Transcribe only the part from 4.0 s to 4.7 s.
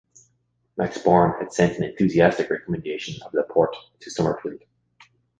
Sommerfeld.